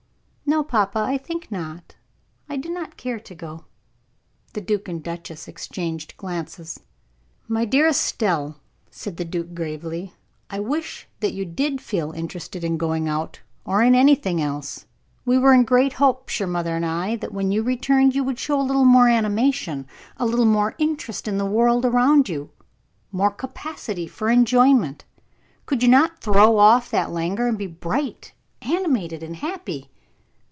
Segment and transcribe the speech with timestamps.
[0.53, 1.95] "No, papa, I think not;
[2.49, 3.67] I do not care to go."
[4.51, 6.77] The duke and duchess exchanged glances.
[7.47, 8.59] "My dear Estelle,"
[8.89, 10.13] said the duke, gravely,
[10.49, 14.87] "I wish that you did feel interested in going out or in anything else.
[15.23, 18.37] We were in great hopes, your mother and I, that when you returned you would
[18.37, 19.87] show a little more animation,
[20.17, 22.49] a little more interest in the world around you
[23.09, 25.05] more capacity for enjoyment.
[25.65, 29.87] Could you not throw off that languor, and be bright, animated, and happy?"